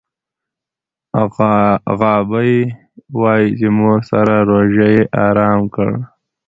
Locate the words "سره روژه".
4.11-4.87